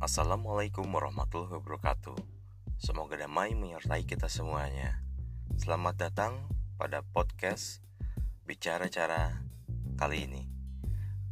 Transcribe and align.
Assalamualaikum 0.00 0.88
warahmatullahi 0.96 1.60
wabarakatuh. 1.60 2.16
Semoga 2.80 3.20
damai 3.20 3.52
menyertai 3.52 4.08
kita 4.08 4.32
semuanya. 4.32 5.04
Selamat 5.60 6.00
datang 6.00 6.48
pada 6.80 7.04
podcast 7.04 7.84
Bicara 8.48 8.88
Cara 8.88 9.44
kali 10.00 10.24
ini. 10.24 10.48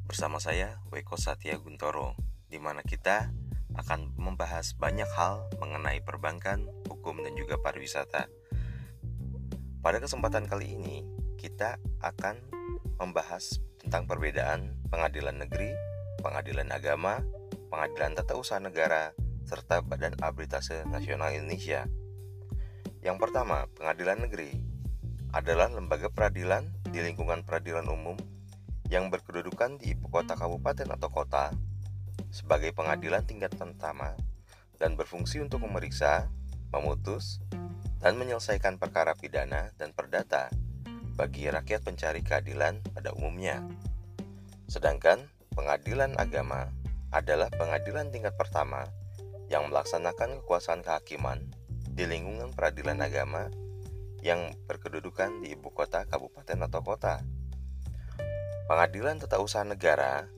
Bersama 0.05 0.37
saya 0.37 0.85
Weko 0.93 1.17
Satya 1.17 1.57
Guntoro, 1.57 2.12
di 2.53 2.61
mana 2.61 2.85
kita 2.85 3.33
akan 3.73 4.12
membahas 4.21 4.77
banyak 4.77 5.09
hal 5.16 5.48
mengenai 5.57 6.05
perbankan, 6.05 6.69
hukum, 6.93 7.25
dan 7.25 7.32
juga 7.41 7.57
pariwisata. 7.57 8.29
Pada 9.80 9.96
kesempatan 9.96 10.45
kali 10.45 10.77
ini, 10.77 11.09
kita 11.41 11.80
akan 12.05 12.37
membahas 13.00 13.64
tentang 13.80 14.05
perbedaan 14.05 14.77
pengadilan 14.93 15.41
negeri, 15.41 15.73
pengadilan 16.21 16.69
agama, 16.69 17.25
pengadilan 17.69 18.17
tata 18.17 18.35
usaha 18.35 18.57
negara, 18.59 19.13
serta 19.45 19.85
Badan 19.85 20.17
Arbitrase 20.25 20.89
Nasional 20.89 21.37
Indonesia. 21.37 21.85
Yang 23.05 23.17
pertama, 23.21 23.69
pengadilan 23.77 24.25
negeri 24.25 24.57
adalah 25.37 25.69
lembaga 25.69 26.09
peradilan 26.09 26.73
di 26.89 27.05
lingkungan 27.05 27.45
peradilan 27.45 27.85
umum 27.87 28.17
yang 28.89 29.13
berkedudukan 29.13 29.77
di 29.77 29.93
ibu 29.93 30.09
kota 30.09 30.33
kabupaten 30.33 30.89
atau 30.97 31.13
kota 31.13 31.53
sebagai 32.33 32.73
pengadilan 32.73 33.25
tingkat 33.29 33.53
pertama 33.53 34.16
dan 34.80 34.97
berfungsi 34.97 35.45
untuk 35.45 35.61
memeriksa, 35.61 36.33
memutus, 36.73 37.45
dan 38.01 38.16
menyelesaikan 38.16 38.80
perkara 38.80 39.13
pidana 39.13 39.77
dan 39.77 39.93
perdata 39.93 40.49
bagi 41.19 41.51
rakyat 41.53 41.85
pencari 41.85 42.25
keadilan 42.25 42.80
pada 42.97 43.13
umumnya. 43.13 43.61
Sedangkan 44.71 45.29
pengadilan 45.53 46.15
agama 46.16 46.71
adalah 47.15 47.49
pengadilan 47.52 48.13
tingkat 48.13 48.37
pertama 48.37 48.88
yang 49.49 49.69
melaksanakan 49.73 50.45
kekuasaan 50.45 50.85
kehakiman 50.85 51.41
di 51.88 52.05
lingkungan 52.05 52.52
peradilan 52.52 53.01
agama 53.01 53.49
yang 54.21 54.52
berkedudukan 54.66 55.41
di 55.41 55.55
ibu 55.55 55.71
kota, 55.73 56.05
kabupaten, 56.05 56.59
atau 56.69 56.80
kota. 56.82 57.23
Pengadilan 58.69 59.16
Tata 59.23 59.41
Usaha 59.41 59.65
Negara 59.65 60.29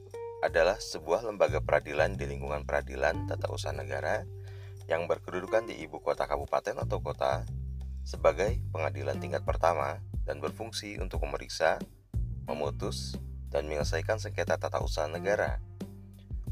adalah 0.41 0.81
sebuah 0.81 1.28
lembaga 1.28 1.61
peradilan 1.61 2.17
di 2.17 2.25
lingkungan 2.25 2.64
peradilan 2.64 3.28
tata 3.28 3.53
usaha 3.53 3.77
negara 3.77 4.25
yang 4.89 5.05
berkedudukan 5.05 5.69
di 5.69 5.84
ibu 5.84 6.00
kota 6.00 6.25
kabupaten 6.25 6.81
atau 6.81 6.98
kota 7.05 7.44
sebagai 8.09 8.56
pengadilan 8.72 9.20
tingkat 9.20 9.44
pertama 9.44 10.00
dan 10.25 10.41
berfungsi 10.41 10.97
untuk 10.97 11.20
memeriksa, 11.28 11.77
memutus, 12.48 13.20
dan 13.53 13.69
menyelesaikan 13.69 14.16
sengketa 14.16 14.56
tata 14.56 14.81
usaha 14.81 15.06
negara. 15.06 15.61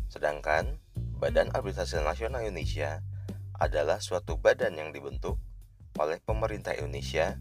Sedangkan 0.09 0.81
Badan 1.21 1.53
Arbitrase 1.53 2.01
Nasional 2.01 2.47
Indonesia 2.49 3.05
adalah 3.59 3.99
suatu 3.99 4.39
badan 4.39 4.79
yang 4.79 4.91
dibentuk 4.95 5.37
oleh 5.99 6.23
pemerintah 6.23 6.73
Indonesia 6.79 7.37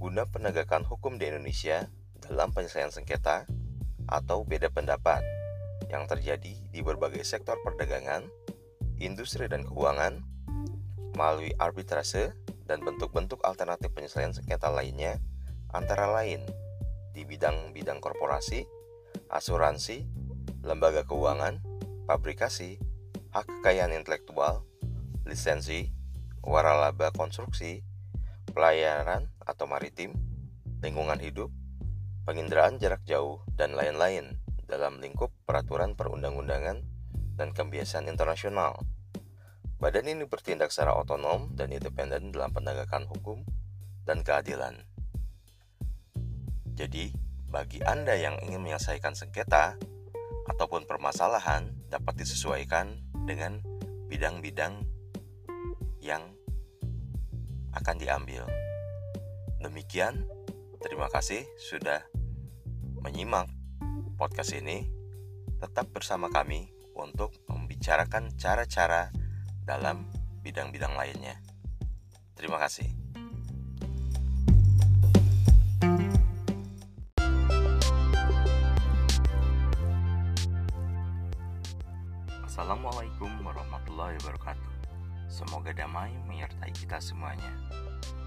guna 0.00 0.24
penegakan 0.26 0.88
hukum 0.88 1.20
di 1.20 1.28
Indonesia 1.30 1.88
dalam 2.18 2.50
penyelesaian 2.50 2.90
sengketa 2.90 3.44
atau 4.08 4.44
beda 4.44 4.72
pendapat 4.72 5.20
yang 5.92 6.08
terjadi 6.08 6.56
di 6.72 6.80
berbagai 6.80 7.22
sektor 7.24 7.60
perdagangan, 7.60 8.24
industri 9.00 9.48
dan 9.48 9.68
keuangan 9.68 10.24
melalui 11.14 11.52
arbitrase 11.60 12.32
dan 12.64 12.80
bentuk-bentuk 12.80 13.44
alternatif 13.44 13.92
penyelesaian 13.92 14.32
sengketa 14.32 14.72
lainnya 14.72 15.20
antara 15.70 16.08
lain 16.08 16.42
di 17.12 17.22
bidang-bidang 17.22 18.00
korporasi, 18.00 18.66
asuransi, 19.30 20.08
lembaga 20.64 21.04
keuangan, 21.06 21.62
pabrikasi, 22.04 22.76
hak 23.32 23.48
kekayaan 23.48 23.96
intelektual, 23.96 24.68
lisensi, 25.24 25.88
waralaba 26.44 27.08
konstruksi, 27.16 27.80
pelayaran 28.52 29.32
atau 29.40 29.64
maritim, 29.64 30.12
lingkungan 30.84 31.16
hidup, 31.16 31.48
penginderaan 32.28 32.76
jarak 32.76 33.00
jauh, 33.08 33.40
dan 33.56 33.72
lain-lain 33.72 34.36
dalam 34.68 35.00
lingkup 35.00 35.32
peraturan 35.48 35.96
perundang-undangan 35.96 36.84
dan 37.40 37.48
kebiasaan 37.56 38.12
internasional. 38.12 38.78
Badan 39.80 40.06
ini 40.06 40.24
bertindak 40.28 40.70
secara 40.70 40.96
otonom 40.96 41.56
dan 41.56 41.72
independen 41.72 42.30
dalam 42.30 42.52
penegakan 42.52 43.08
hukum 43.08 43.44
dan 44.04 44.20
keadilan. 44.20 44.84
Jadi, 46.76 47.10
bagi 47.48 47.80
Anda 47.80 48.14
yang 48.16 48.38
ingin 48.44 48.60
menyelesaikan 48.60 49.16
sengketa 49.16 49.78
ataupun 50.50 50.86
permasalahan 50.86 51.73
dapat 51.94 52.18
disesuaikan 52.18 52.98
dengan 53.22 53.62
bidang-bidang 54.10 54.82
yang 56.02 56.34
akan 57.70 57.96
diambil. 58.02 58.42
Demikian, 59.62 60.26
terima 60.82 61.06
kasih 61.06 61.46
sudah 61.62 62.02
menyimak 62.98 63.46
podcast 64.18 64.58
ini. 64.58 64.90
Tetap 65.62 65.94
bersama 65.94 66.28
kami 66.34 66.74
untuk 66.98 67.30
membicarakan 67.46 68.34
cara-cara 68.34 69.14
dalam 69.62 70.10
bidang-bidang 70.42 70.98
lainnya. 70.98 71.38
Terima 72.34 72.58
kasih. 72.58 73.03
Assalamualaikum 83.34 83.66
warahmatullahi 83.66 84.16
wabarakatuh. 84.22 84.70
Semoga 85.26 85.70
damai 85.74 86.14
menyertai 86.22 86.70
kita 86.70 87.02
semuanya. 87.02 87.50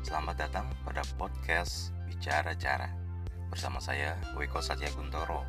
Selamat 0.03 0.35
datang 0.35 0.68
pada 0.84 1.00
podcast 1.16 1.95
Bicara 2.12 2.51
Cara 2.59 2.91
bersama 3.47 3.79
saya 3.79 4.19
Weko 4.35 4.59
Satya 4.59 4.91
Guntoro 4.91 5.47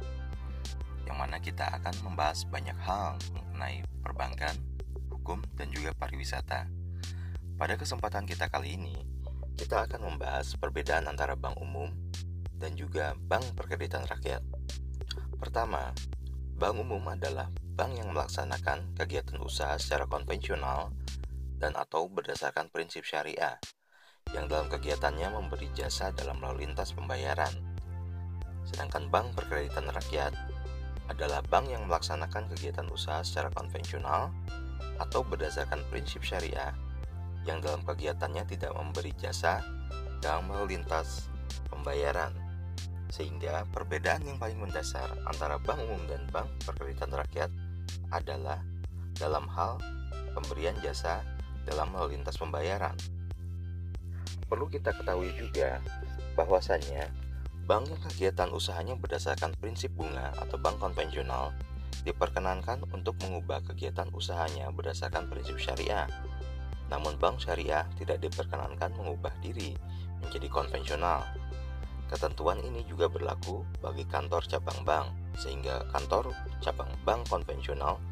yang 1.11 1.19
mana 1.19 1.43
kita 1.43 1.75
akan 1.75 1.91
membahas 2.07 2.47
banyak 2.47 2.79
hal 2.87 3.19
mengenai 3.35 3.83
perbankan, 3.99 4.55
hukum, 5.11 5.43
dan 5.59 5.75
juga 5.75 5.91
pariwisata. 5.91 6.71
Pada 7.59 7.75
kesempatan 7.75 8.31
kita 8.31 8.47
kali 8.47 8.79
ini, 8.79 8.95
kita 9.59 9.91
akan 9.91 10.07
membahas 10.07 10.55
perbedaan 10.55 11.11
antara 11.11 11.35
bank 11.35 11.59
umum 11.59 11.91
dan 12.63 12.79
juga 12.79 13.19
bank 13.27 13.59
perkreditan 13.59 14.07
rakyat. 14.07 14.39
Pertama, 15.35 15.91
bank 16.55 16.79
umum 16.79 17.03
adalah 17.11 17.51
bank 17.79 17.95
yang 17.95 18.11
melaksanakan 18.11 18.91
kegiatan 18.99 19.39
usaha 19.39 19.79
secara 19.79 20.11
konvensional 20.11 20.91
dan 21.63 21.79
atau 21.79 22.11
berdasarkan 22.11 22.67
prinsip 22.75 23.07
syariah 23.07 23.55
yang 24.35 24.51
dalam 24.51 24.67
kegiatannya 24.67 25.31
memberi 25.31 25.71
jasa 25.79 26.11
dalam 26.11 26.43
lalu 26.43 26.67
lintas 26.67 26.91
pembayaran. 26.91 27.55
Sedangkan 28.67 29.07
bank 29.07 29.39
perkreditan 29.39 29.87
rakyat 29.95 30.35
adalah 31.07 31.39
bank 31.47 31.71
yang 31.71 31.87
melaksanakan 31.87 32.51
kegiatan 32.51 32.91
usaha 32.91 33.23
secara 33.23 33.47
konvensional 33.55 34.35
atau 34.99 35.23
berdasarkan 35.23 35.79
prinsip 35.87 36.27
syariah 36.27 36.75
yang 37.47 37.63
dalam 37.63 37.87
kegiatannya 37.87 38.43
tidak 38.51 38.75
memberi 38.75 39.15
jasa 39.23 39.63
dalam 40.19 40.51
lalu 40.51 40.75
lintas 40.75 41.31
pembayaran. 41.71 42.35
Sehingga 43.15 43.65
perbedaan 43.71 44.27
yang 44.27 44.37
paling 44.37 44.59
mendasar 44.59 45.15
antara 45.31 45.63
bank 45.63 45.79
umum 45.79 46.03
dan 46.11 46.27
bank 46.35 46.51
perkreditan 46.67 47.15
rakyat 47.15 47.49
adalah 48.11 48.63
dalam 49.19 49.45
hal 49.51 49.83
pemberian 50.33 50.77
jasa 50.81 51.21
dalam 51.69 51.93
lalu 51.93 52.17
lintas 52.17 52.39
pembayaran. 52.39 52.95
Perlu 54.49 54.71
kita 54.73 54.97
ketahui 54.97 55.29
juga 55.37 55.85
bahwasannya 56.39 57.11
bank 57.69 57.93
yang 57.93 58.01
kegiatan 58.09 58.49
usahanya 58.49 58.97
berdasarkan 58.97 59.53
prinsip 59.61 59.93
bunga 59.93 60.33
atau 60.41 60.57
bank 60.57 60.81
konvensional 60.81 61.53
diperkenankan 62.07 62.81
untuk 62.97 63.21
mengubah 63.21 63.61
kegiatan 63.69 64.09
usahanya 64.17 64.73
berdasarkan 64.73 65.29
prinsip 65.29 65.61
syariah. 65.61 66.09
Namun 66.89 67.21
bank 67.21 67.45
syariah 67.45 67.85
tidak 68.01 68.25
diperkenankan 68.25 68.97
mengubah 68.97 69.35
diri 69.45 69.77
menjadi 70.25 70.49
konvensional. 70.49 71.29
Ketentuan 72.09 72.65
ini 72.65 72.81
juga 72.89 73.13
berlaku 73.13 73.61
bagi 73.85 74.09
kantor 74.09 74.41
cabang 74.49 74.81
bank 74.89 75.07
sehingga 75.39 75.87
kantor 75.95 76.35
cabang 76.59 76.91
bank 77.07 77.31
konvensional 77.31 78.03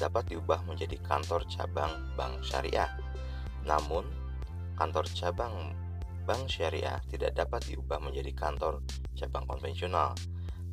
dapat 0.00 0.32
diubah 0.32 0.64
menjadi 0.64 0.96
kantor 1.04 1.44
cabang 1.46 1.92
bank 2.16 2.40
syariah. 2.40 2.88
Namun, 3.68 4.08
kantor 4.80 5.04
cabang 5.12 5.76
bank 6.24 6.48
syariah 6.48 6.96
tidak 7.12 7.36
dapat 7.36 7.60
diubah 7.68 8.00
menjadi 8.00 8.32
kantor 8.32 8.80
cabang 9.12 9.44
konvensional. 9.44 10.16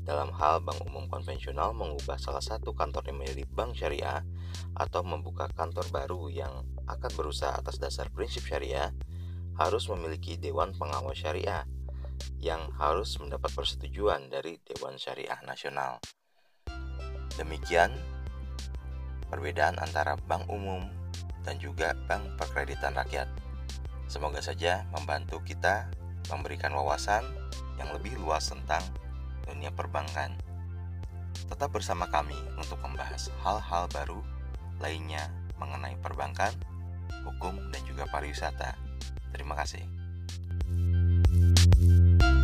Dalam 0.07 0.31
hal 0.39 0.63
bank 0.63 0.79
umum 0.87 1.11
konvensional 1.11 1.75
mengubah 1.75 2.15
salah 2.15 2.39
satu 2.39 2.71
kantor 2.71 3.11
menjadi 3.11 3.43
bank 3.51 3.75
syariah 3.75 4.23
atau 4.79 5.03
membuka 5.03 5.51
kantor 5.51 5.83
baru 5.91 6.31
yang 6.31 6.63
akan 6.87 7.11
berusaha 7.19 7.51
atas 7.51 7.75
dasar 7.75 8.07
prinsip 8.07 8.47
syariah 8.47 8.95
harus 9.59 9.89
memiliki 9.91 10.39
dewan 10.39 10.71
pengawas 10.71 11.19
syariah 11.19 11.67
yang 12.37 12.69
harus 12.77 13.17
mendapat 13.17 13.49
persetujuan 13.51 14.29
dari 14.29 14.61
Dewan 14.63 14.95
Syariah 14.95 15.41
Nasional. 15.43 15.97
Demikian 17.35 17.93
perbedaan 19.27 19.77
antara 19.77 20.15
bank 20.25 20.47
umum 20.47 20.87
dan 21.43 21.59
juga 21.59 21.93
bank 22.07 22.37
perkreditan 22.39 22.95
rakyat. 22.95 23.27
Semoga 24.07 24.39
saja 24.39 24.87
membantu 24.95 25.43
kita 25.43 25.91
memberikan 26.31 26.71
wawasan 26.75 27.23
yang 27.75 27.91
lebih 27.91 28.15
luas 28.19 28.47
tentang 28.47 28.81
dunia 29.43 29.71
perbankan. 29.71 30.35
Tetap 31.47 31.71
bersama 31.71 32.07
kami 32.11 32.35
untuk 32.59 32.79
membahas 32.83 33.31
hal-hal 33.43 33.87
baru 33.91 34.19
lainnya 34.79 35.31
mengenai 35.57 35.95
perbankan, 35.99 36.53
hukum, 37.25 37.55
dan 37.71 37.81
juga 37.87 38.05
pariwisata. 38.09 38.77
Terima 39.33 39.55
kasih. 39.57 39.96
Thank 41.39 42.21
you. 42.21 42.36